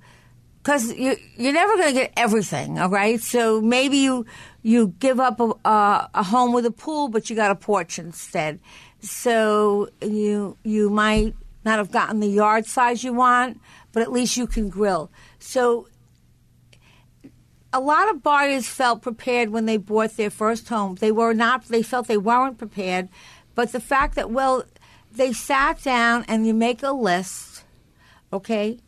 [0.61, 3.21] because you, you're never going to get everything, all right?
[3.21, 4.25] So maybe you
[4.63, 7.97] you give up a, a, a home with a pool, but you got a porch
[7.99, 8.59] instead.
[8.99, 11.35] So you you might
[11.67, 13.59] not have gotten the yard size you want,
[13.91, 15.11] but at least you can grill.
[15.37, 15.87] So
[17.73, 20.95] a lot of buyers felt prepared when they bought their first home.
[20.95, 23.09] They were not they felt they weren't prepared,
[23.53, 24.63] but the fact that well
[25.11, 27.63] they sat down and you make a list,
[28.31, 28.79] okay?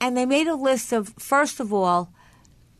[0.00, 2.12] And they made a list of first of all,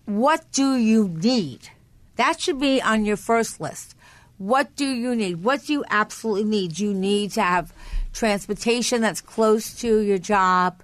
[0.04, 1.70] what do you need?
[2.16, 3.94] That should be on your first list.
[4.36, 5.44] What do you need?
[5.44, 6.78] What do you absolutely need?
[6.78, 7.72] You need to have
[8.12, 10.82] transportation that's close to your job?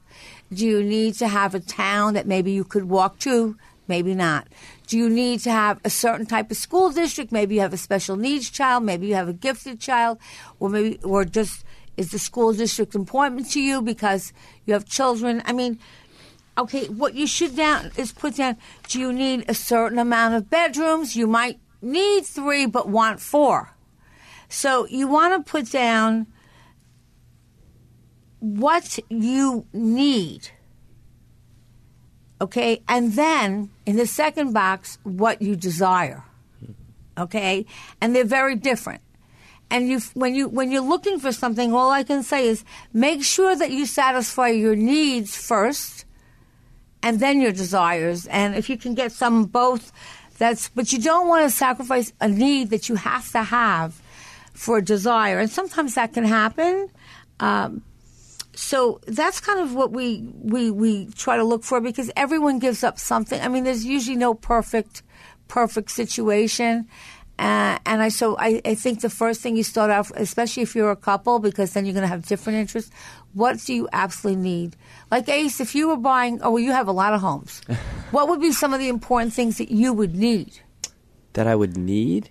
[0.52, 3.56] Do you need to have a town that maybe you could walk to?
[3.86, 4.48] Maybe not.
[4.86, 7.32] Do you need to have a certain type of school district?
[7.32, 8.84] Maybe you have a special needs child.
[8.84, 10.18] Maybe you have a gifted child,
[10.60, 11.64] or maybe, or just
[11.96, 14.32] is the school district important to you because
[14.66, 15.42] you have children?
[15.44, 15.78] I mean,
[16.56, 18.56] okay, what you should down is put down.
[18.88, 21.16] Do you need a certain amount of bedrooms?
[21.16, 23.74] You might need three, but want four.
[24.48, 26.26] So you want to put down
[28.40, 30.50] what you need.
[32.40, 32.82] Okay?
[32.88, 36.24] And then in the second box, what you desire.
[37.16, 37.66] Okay?
[38.00, 39.02] And they're very different.
[39.70, 43.22] And you, when you when you're looking for something, all I can say is make
[43.22, 46.06] sure that you satisfy your needs first,
[47.02, 48.26] and then your desires.
[48.28, 49.92] And if you can get some both,
[50.38, 50.70] that's.
[50.70, 54.00] But you don't want to sacrifice a need that you have to have
[54.54, 55.38] for a desire.
[55.38, 56.88] And sometimes that can happen.
[57.38, 57.82] Um,
[58.58, 62.82] so that's kind of what we, we, we try to look for because everyone gives
[62.82, 63.40] up something.
[63.40, 65.02] I mean, there's usually no perfect,
[65.46, 66.88] perfect situation.
[67.38, 70.74] Uh, and I so I, I think the first thing you start off, especially if
[70.74, 72.90] you're a couple, because then you're going to have different interests.
[73.32, 74.76] What do you absolutely need?
[75.12, 77.60] Like Ace, if you were buying, oh, well, you have a lot of homes.
[78.10, 80.58] what would be some of the important things that you would need?
[81.38, 82.30] that I would need.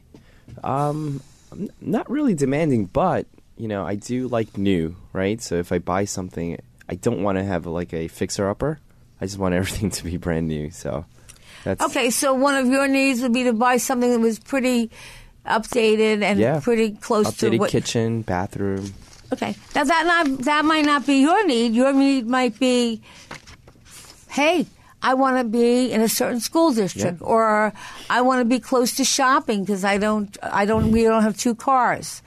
[0.65, 3.25] Um, I'm not really demanding, but
[3.57, 5.41] you know, I do like new, right?
[5.41, 8.79] So if I buy something, I don't want to have like a fixer upper.
[9.19, 10.69] I just want everything to be brand new.
[10.71, 11.05] So
[11.63, 14.91] that's Okay, so one of your needs would be to buy something that was pretty
[15.45, 16.59] updated and Yeah.
[16.61, 17.69] pretty close to Updated what.
[17.71, 18.93] kitchen, bathroom.
[19.33, 21.73] Okay, now that not that might not be your need.
[21.73, 23.01] Your need might be,
[24.29, 24.65] hey,
[25.01, 27.27] I want to be in a certain school district, Yeah.
[27.27, 27.73] or
[28.09, 31.37] I want to be close to shopping because I don't, I don't, we don't have
[31.37, 32.21] two cars,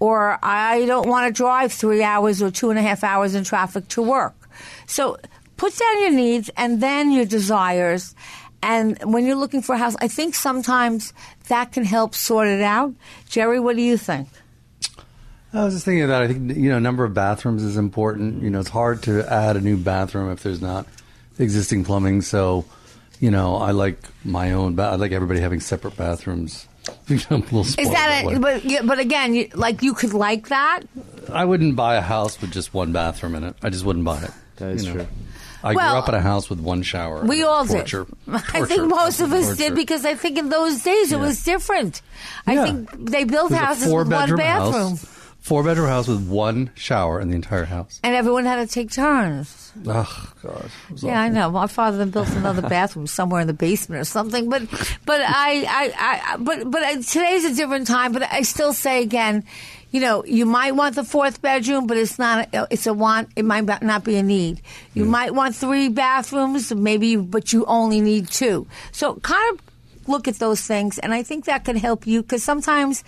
[0.00, 3.44] or I don't want to drive three hours or two and a half hours in
[3.44, 4.34] traffic to work.
[4.86, 5.18] So
[5.56, 8.14] put down your needs and then your desires.
[8.62, 11.12] And when you're looking for a house, I think sometimes
[11.48, 12.94] that can help sort it out.
[13.28, 14.28] Jerry, what do you think?
[15.52, 16.22] I was just thinking about.
[16.22, 18.42] I think you know, number of bathrooms is important.
[18.42, 20.86] You know, it's hard to add a new bathroom if there's not
[21.38, 22.22] existing plumbing.
[22.22, 22.64] So,
[23.20, 24.74] you know, I like my own.
[24.74, 26.66] Ba- I like everybody having separate bathrooms.
[27.08, 28.34] You know, I'm a little Is that way.
[28.34, 30.80] a, but yeah, but again, you, like you could like that.
[31.32, 33.54] I wouldn't buy a house with just one bathroom in it.
[33.62, 34.30] I just wouldn't buy it.
[34.56, 34.94] That is you know.
[35.04, 35.06] true.
[35.62, 37.24] I Well, grew up in a house with one shower.
[37.24, 38.34] We all torture, did.
[38.52, 39.56] I think most of us torture.
[39.62, 42.02] did because I think in those days it was different.
[42.46, 42.64] I Yeah.
[42.64, 45.13] think they built It was a houses with one bathroom, House,
[45.44, 48.00] four bedroom house with one shower in the entire house.
[48.02, 49.72] and everyone had to take turns.
[49.86, 50.70] Oh God.
[50.96, 51.50] Yeah, I know.
[51.50, 54.48] My father then built another bathroom somewhere in the basement or something.
[54.48, 54.62] But,
[55.04, 55.92] but I, I,
[56.32, 58.12] I but, but uh, today's a different time.
[58.12, 59.44] But I still say again,
[59.90, 62.48] you know, you might want the fourth bedroom, but it's not.
[62.54, 63.28] A, it's a want.
[63.36, 64.62] It might not be a need.
[64.94, 68.66] You might want three bathrooms, maybe, but you only need two.
[68.92, 69.63] So kind of
[70.08, 73.04] look at those things, and I think that can help you because sometimes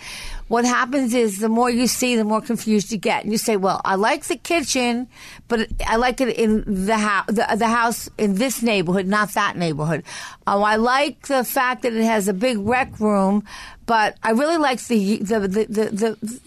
[0.49, 3.57] what happens is the more you see, the more confused you get, and you say,
[3.57, 5.09] "Well, I like the kitchen,
[5.49, 9.57] but I like it in the house, the, the house in this neighborhood, not that
[9.57, 10.05] neighborhood.
[10.47, 13.45] Oh, I like the fact that it has a big rec room,
[13.87, 16.41] but I really like the the the the." the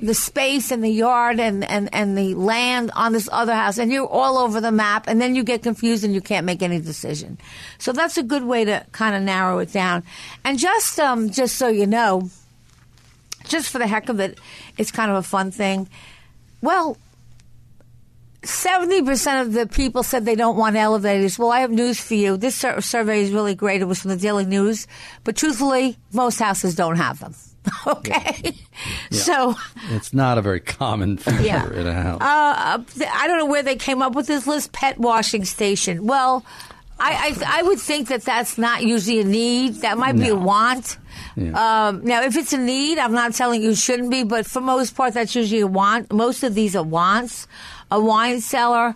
[0.00, 3.92] the space and the yard and, and, and the land on this other house, and
[3.92, 6.80] you're all over the map, and then you get confused and you can't make any
[6.80, 7.38] decision.
[7.78, 10.02] So that's a good way to kind of narrow it down.
[10.44, 12.30] And just um, just so you know,
[13.44, 14.38] just for the heck of it,
[14.78, 15.88] it's kind of a fun thing.
[16.62, 16.96] Well,
[18.42, 21.38] 70% of the people said they don't want elevators.
[21.38, 22.36] Well, I have news for you.
[22.36, 23.82] This sur- survey is really great.
[23.82, 24.86] It was from the Daily News.
[25.24, 27.34] But truthfully, most houses don't have them.
[27.86, 28.54] okay?
[29.10, 29.56] So,
[29.90, 31.70] It's not a very common feature Yeah.
[31.72, 32.20] in a house.
[32.22, 34.72] uh, I don't know where they came up with this list.
[34.72, 36.06] Pet washing station.
[36.06, 36.44] Well,
[36.98, 39.74] I, I, I would think that that's not usually a need.
[39.82, 40.96] That might be a want.
[41.36, 41.88] Yeah.
[41.88, 44.94] Um, now, if it's a need, I'm not telling you shouldn't be, but for most
[44.94, 46.12] part, that's usually a want.
[46.12, 47.46] Most of these are wants.
[47.90, 48.94] A wine cellar.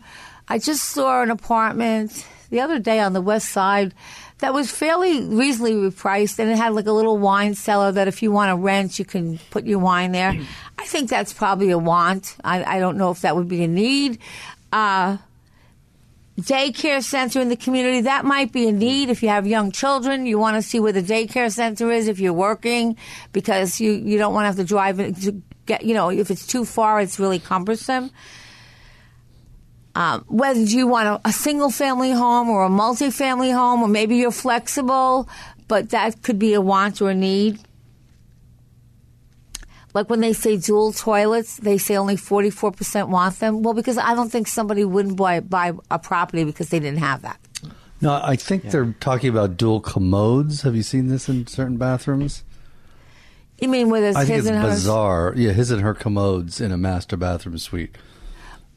[0.49, 3.93] I just saw an apartment the other day on the west side
[4.39, 8.23] that was fairly reasonably priced, and it had like a little wine cellar that if
[8.23, 10.37] you want to rent, you can put your wine there.
[10.79, 12.37] I think that's probably a want.
[12.45, 14.19] I, I don't know if that would be a need.
[14.73, 15.19] Uh,
[16.41, 20.27] daycare center in the community that might be a need if you have young children
[20.27, 22.97] you want to see where the daycare center is if you're working
[23.33, 26.45] because you, you don't want to have to drive to get you know if it's
[26.45, 28.11] too far it's really cumbersome
[29.95, 34.17] um, whether you want a, a single family home or a multi-family home or maybe
[34.17, 35.29] you're flexible
[35.69, 37.59] but that could be a want or a need
[39.95, 43.63] like when they say dual toilets, they say only 44% want them.
[43.63, 47.23] Well, because I don't think somebody wouldn't buy, buy a property because they didn't have
[47.23, 47.39] that.
[48.01, 50.63] no, I think they're talking about dual commodes.
[50.63, 52.43] Have you seen this in certain bathrooms?
[53.61, 54.75] You mean where there's I think his it's and hers?
[54.75, 55.33] bizarre.
[55.37, 57.97] Yeah, his and her commodes in a master bathroom suite.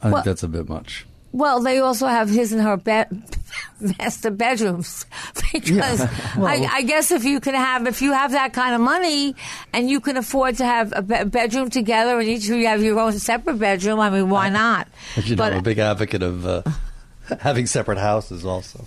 [0.02, 1.06] I Well- think that's a bit much.
[1.34, 3.10] Well, they also have his and her bed,
[4.00, 5.06] master bedrooms
[5.54, 9.36] because I, I guess if you can have if you have that kind of money
[9.74, 12.82] and you can afford to have a be- bedroom together and each of you have
[12.82, 14.88] your own separate bedroom, I mean, why not?
[15.16, 16.64] As you know, I'm a big advocate of uh,
[17.42, 18.84] having separate houses also.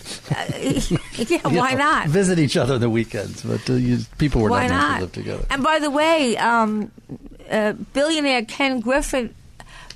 [1.18, 2.08] yeah, why know, not?
[2.08, 4.94] Visit each other on the weekends, but uh, you, people were Why not not?
[4.96, 5.46] to live together.
[5.50, 6.90] And by the way, um,
[7.50, 9.34] uh, billionaire Ken Griffin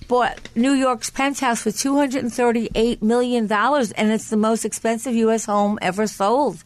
[0.08, 4.64] bought New York's penthouse for two hundred and thirty-eight million dollars, and it's the most
[4.64, 5.44] expensive U.S.
[5.46, 6.62] home ever sold.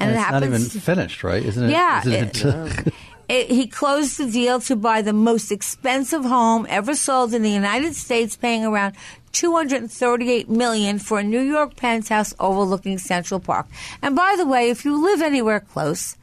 [0.00, 1.44] And, And it it's not even finished, right?
[1.44, 1.70] Isn't it?
[1.70, 2.94] Yeah, Isn't it- it,
[3.28, 7.50] It, he closed the deal to buy the most expensive home ever sold in the
[7.50, 8.94] United States, paying around
[9.32, 13.66] 238 million for a New York penthouse overlooking Central Park.
[14.02, 16.16] And by the way, if you live anywhere close,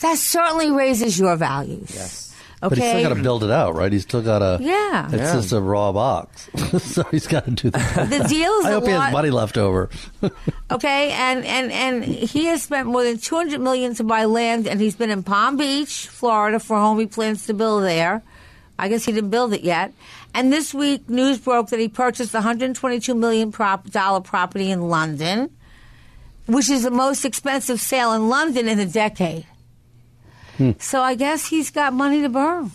[0.00, 1.92] that certainly raises your values.
[1.94, 2.29] Yes.
[2.60, 3.90] But he's still got to build it out, right?
[3.90, 4.58] He's still got to.
[4.62, 5.06] Yeah.
[5.06, 5.32] It's Yeah.
[5.32, 6.50] just a raw box,
[6.82, 8.10] so he's got to do that.
[8.10, 9.04] the deal is I a hope he lot.
[9.04, 9.88] has money left over.
[10.72, 14.68] Okay, and, and, and he has spent more than two hundred million to buy land,
[14.68, 18.22] and he's been in Palm Beach, Florida, for a home he plans to build there.
[18.78, 19.92] I guess he didn't build it yet.
[20.32, 24.88] And this week, news broke that he purchased a 122 million prop, dollar property in
[24.88, 25.50] London,
[26.46, 29.44] which is the most expensive sale in London in a decade.
[30.78, 32.70] So I guess he's got money to burn.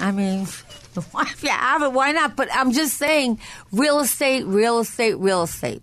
[0.00, 2.36] I mean, if you have it, why not?
[2.36, 3.38] But I'm just saying,
[3.72, 5.82] real estate, real estate, real estate.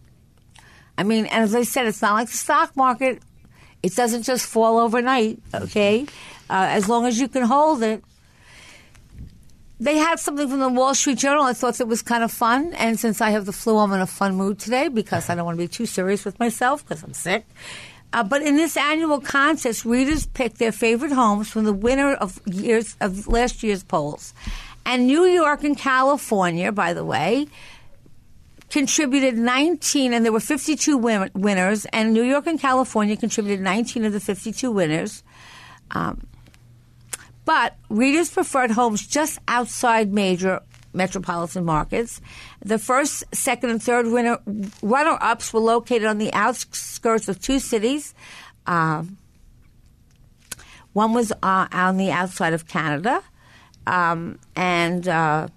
[0.98, 3.22] I mean, and as I said, it's not like the stock market.
[3.82, 6.06] It doesn't just fall overnight, okay?
[6.50, 8.04] Uh, as long as you can hold it.
[9.80, 11.44] They had something from the Wall Street Journal.
[11.44, 12.74] I thought it was kind of fun.
[12.76, 15.46] And since I have the flu, I'm in a fun mood today because I don't
[15.46, 17.46] want to be too serious with myself because I'm sick.
[18.14, 22.40] Uh, but in this annual contest, readers pick their favorite homes from the winner of
[22.46, 24.36] years of last year's polls.
[24.86, 27.48] And New York and California, by the way,
[28.70, 34.06] contributed 19, and there were 52 win- winners, and New York and California contributed 19
[34.06, 35.24] of the 52 winners.
[35.92, 36.28] Um,
[37.46, 40.62] but readers preferred homes just outside major
[40.94, 42.22] metropolitan markets.
[42.64, 44.40] The first, second, and third winner,
[44.82, 48.14] runner-ups were located on the outskirts of two cities.
[48.66, 49.18] Um,
[50.94, 53.24] one was uh, on the outside of Canada,
[53.88, 55.48] um, and uh,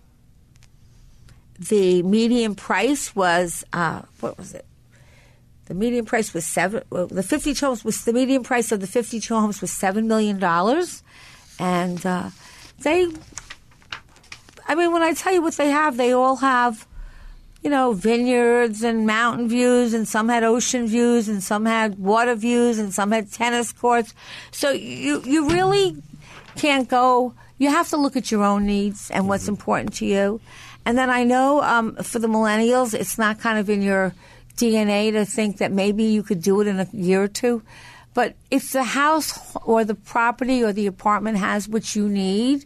[1.59, 4.65] the median price was uh, what was it?
[5.67, 6.83] The median price was seven.
[6.91, 10.39] well, The fifty-two homes was the median price of the fifty-two homes was seven million
[10.39, 11.03] dollars,
[11.59, 12.31] and uh,
[12.83, 13.09] they.
[14.69, 16.87] I mean, when I tell you what they have, they all have,
[17.63, 22.35] you know, vineyards and mountain views, and some had ocean views, and some had water
[22.35, 24.15] views, and some had tennis courts.
[24.51, 25.97] So you you really
[26.57, 27.35] can't go.
[27.59, 30.41] You have to look at your own needs and what's important to you.
[30.85, 34.15] And then I know um, for the millennials, it's not kind of in your
[34.57, 37.63] DNA to think that maybe you could do it in a year or two.
[38.15, 42.65] But if the house or the property or the apartment has what you need,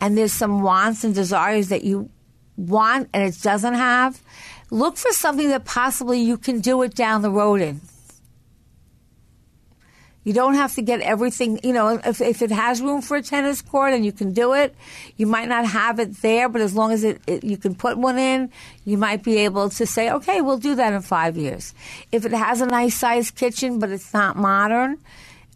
[0.00, 2.10] and there's some wants and desires that you
[2.56, 4.20] want and it doesn't have,
[4.70, 7.80] look for something that possibly you can do it down the road in.
[10.22, 13.22] You don't have to get everything, you know, if, if it has room for a
[13.22, 14.74] tennis court and you can do it,
[15.16, 17.96] you might not have it there, but as long as it, it, you can put
[17.96, 18.50] one in,
[18.84, 21.74] you might be able to say, okay, we'll do that in five years.
[22.12, 24.98] If it has a nice sized kitchen, but it's not modern,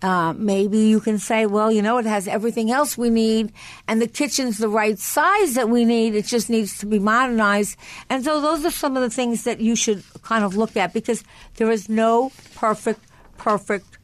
[0.05, 3.51] uh, maybe you can say, well, you know, it has everything else we need,
[3.89, 6.15] and the kitchen's the right size that we need.
[6.15, 7.79] It just needs to be modernized.
[8.11, 10.93] And so those are some of the things that you should kind of look at
[10.93, 11.25] because
[11.57, 13.01] there is no perfect,
[13.39, 13.97] perfect,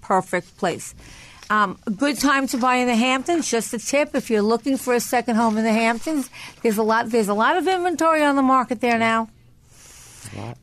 [0.00, 0.94] perfect place.
[1.50, 3.50] Um, a good time to buy in the Hamptons.
[3.50, 6.30] Just a tip: if you're looking for a second home in the Hamptons,
[6.62, 7.10] there's a lot.
[7.10, 9.28] There's a lot of inventory on the market there now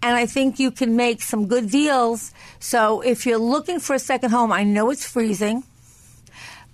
[0.02, 2.34] and I think you can make some good deals.
[2.60, 5.64] So if you're looking for a second home, I know it's freezing,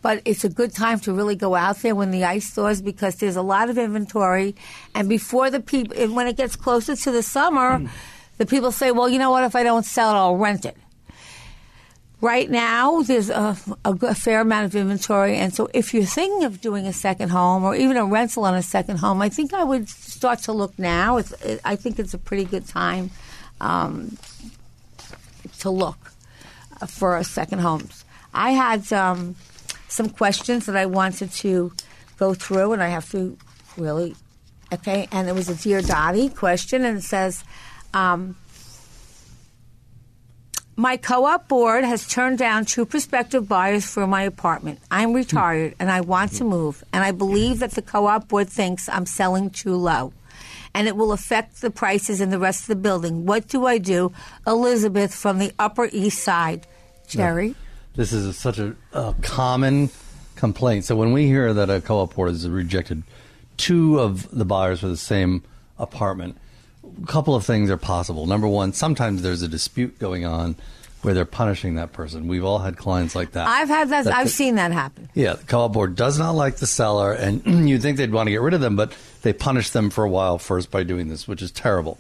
[0.02, 3.16] but it's a good time to really go out there when the ice thaws because
[3.18, 4.56] there's a lot of inventory.
[4.96, 7.82] And before the people, when it gets closer to the summer,
[8.38, 9.44] the people say, "Well, you know what?
[9.44, 10.78] If I don't sell it, I'll rent it."
[12.22, 16.44] Right now, there's a, a, a fair amount of inventory, and so if you're thinking
[16.44, 19.56] of doing a second home or even a rental on a second home, I think
[19.56, 21.18] I would start to look now.
[21.18, 23.10] It, I think it's a pretty good time
[23.60, 24.18] um,
[25.60, 26.12] to look
[26.80, 28.06] uh, for second homes.
[28.36, 29.36] I had um,
[29.88, 31.74] some questions that I wanted to
[32.18, 33.36] go through, and I have to
[33.78, 34.16] really
[34.72, 35.08] okay.
[35.12, 37.44] And it was a dear Dottie question, and it says.
[37.94, 38.38] Um,
[40.76, 44.80] my co-op board has turned down two prospective buyers for my apartment.
[44.90, 45.16] I'm hmm.
[45.16, 49.06] retired and I want to move, and I believe that the co-op board thinks I'm
[49.06, 50.14] selling too low,
[50.74, 53.26] and it will affect the prices in the rest of the building.
[53.26, 54.14] What do I do,
[54.48, 56.68] Elizabeth from the Upper East Side?
[57.08, 57.56] Jerry,
[57.96, 59.90] This is such a, a common
[60.38, 60.86] complaint.
[60.86, 63.04] So when we hear that a co-op board has rejected
[63.58, 65.44] two of the buyers for the same
[65.78, 66.38] apartment,
[67.04, 68.26] a couple of things are possible.
[68.26, 70.56] Number one, sometimes there's a dispute going on
[71.02, 72.28] where they're punishing that person.
[72.28, 73.48] We've all had clients like that.
[73.48, 74.06] I've had that.
[74.06, 75.10] That I've the- seen that happen.
[75.16, 78.32] Yeah, the co-op board does not like the seller, and you'd think they'd want to
[78.32, 81.28] get rid of them, but they punish them for a while first by doing this,
[81.28, 81.98] which is terrible.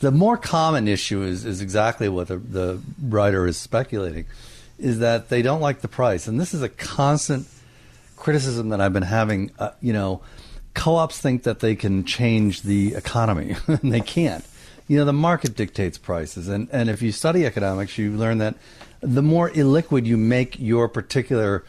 [0.00, 4.26] The more common issue is, is exactly what the, the writer is speculating,
[4.78, 7.48] is that they don't like the price, and this is a constant
[8.16, 9.50] criticism that I've been having.
[9.58, 10.20] Uh, you know,
[10.78, 14.44] co-ops think that they can change the economy, and they can't.
[14.86, 18.54] You know, the market dictates prices, and and if you study economics, you learn that
[19.00, 21.64] the more illiquid you make your particular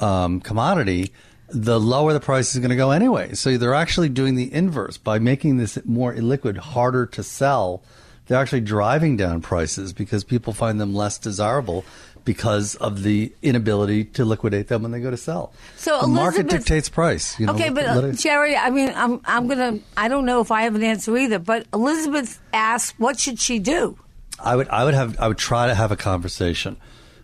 [0.00, 1.12] um, commodity,
[1.48, 3.34] the lower the price is going to go anyway.
[3.34, 7.82] So they're actually doing the inverse by making this more illiquid, harder to sell.
[8.26, 11.84] They're actually driving down prices because people find them less desirable
[12.24, 15.52] because of the inability to liquidate them when they go to sell.
[15.76, 17.38] So the market dictates price.
[17.38, 19.80] You know, okay, but uh, Jerry, I mean, I'm I'm gonna.
[19.96, 21.38] I don't know if I have an answer either.
[21.38, 23.98] But Elizabeth asked, "What should she do?"
[24.38, 26.76] I would I would have I would try to have a conversation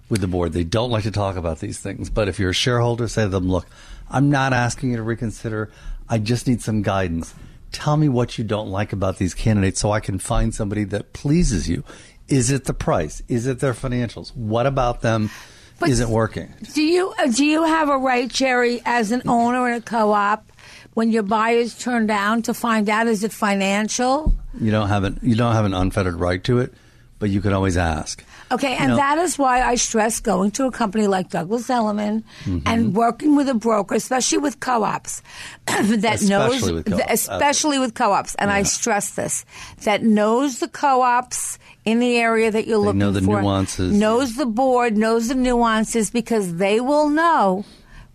[0.08, 0.52] with the board.
[0.52, 3.28] They don't like to talk about these things, but if you're a shareholder, say to
[3.28, 3.66] them, "Look,
[4.10, 5.70] I'm not asking you to reconsider.
[6.08, 7.34] I just need some guidance.
[7.70, 11.12] Tell me what you don't like about these candidates so I can find somebody that
[11.12, 11.84] pleases you.
[12.28, 13.22] Is it the price?
[13.28, 14.34] Is it their financials?
[14.36, 15.30] What about them
[15.78, 19.74] But- isn't working?" Do you do you have a right, Jerry, as an owner in
[19.74, 20.50] a co-op,
[20.94, 24.34] when your buyers turn down to find out is it financial?
[24.60, 26.74] You don't have an you don't have an unfettered right to it,
[27.18, 28.24] but you can always ask.
[28.50, 28.96] Okay, and No.
[28.96, 32.66] that is why I stress going to a company like Douglas Elliman Mm-hmm.
[32.66, 35.20] and working with a broker, especially with co-ops,
[35.66, 39.44] that knows, with co-ops, especially with co-ops, and I stress this,
[39.84, 41.58] that knows the co-ops
[41.90, 43.96] in the area that you're They looking know the for, nuances.
[43.96, 47.64] knows the board, knows the nuances, because they will know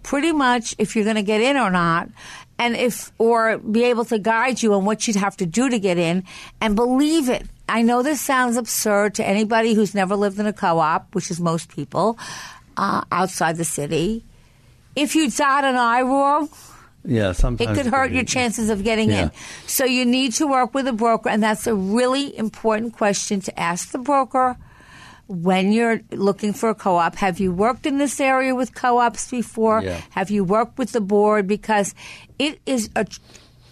[0.03, 2.09] pretty much if you're going to get in or not.
[2.59, 5.79] And if, or be able to guide you on what you'd have to do to
[5.79, 6.23] get in
[6.61, 7.47] and believe it.
[7.67, 11.31] I know this sounds absurd to anybody who's never lived in a co op, which
[11.31, 12.17] is most people,
[12.77, 14.23] uh, outside the city.
[14.95, 16.49] If you dot an I wrong,
[17.05, 19.23] Yeah, sometimes it could hurt your chances of getting Yeah.
[19.23, 19.31] in.
[19.67, 23.59] So you need to work with a broker, and that's a really important question to
[23.59, 24.55] ask the broker
[25.27, 27.15] when you're looking for a co-op.
[27.15, 29.81] Have you worked in this area with co-ops before?
[29.81, 29.99] Yeah.
[30.11, 31.47] Have you worked with the board?
[31.47, 31.93] Because
[32.39, 33.05] it is a,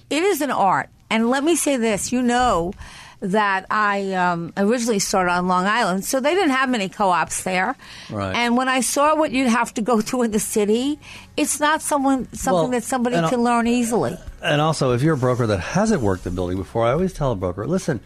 [0.10, 0.90] it is an art.
[1.10, 2.74] And let me say this: you know
[3.22, 7.76] that I um, originally started on Long Island, so they didn't have many co-ops there.
[8.10, 8.36] Right.
[8.36, 11.00] And when I saw what you'd have to go through in the city,
[11.38, 14.18] it's not someone something Well, that somebody can learn easily.
[14.42, 17.32] And also, if you're a broker that hasn't worked the building before, I always tell
[17.32, 18.02] a broker, listen,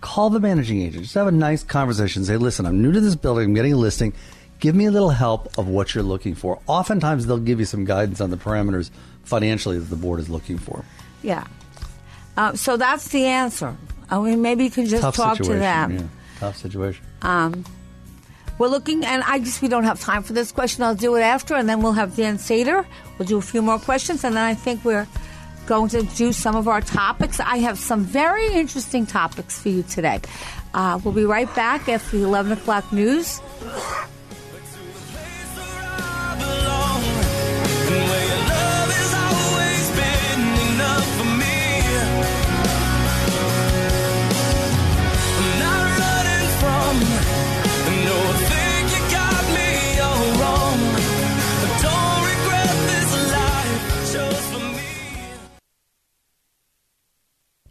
[0.00, 1.02] call the managing agent.
[1.02, 2.24] Just have a nice conversation.
[2.24, 3.46] Say, listen, I'm new to this building.
[3.46, 4.12] I'm getting a listing.
[4.60, 6.60] Give me a little help of what you're looking for.
[6.66, 8.90] Oftentimes, they'll give you some guidance on the parameters
[9.24, 10.84] financially that the board is looking for.
[11.22, 11.46] Yeah.
[12.36, 13.76] Uh, so that's the answer.
[14.10, 15.92] I mean, maybe you can just Tough talk to them.
[15.92, 16.02] Yeah,
[16.38, 17.04] tough situation.
[17.22, 17.64] Um,
[18.58, 20.82] we're looking, and I guess we don't have time for this question.
[20.82, 22.84] I'll do it after, and then we'll have Dan Sater.
[23.18, 25.06] We'll do a few more questions, and then I think we're
[25.66, 27.40] going to do some of our topics.
[27.40, 30.20] I have some very interesting topics for you today.
[30.74, 33.40] Uh, we'll be right back after the 11 o'clock news.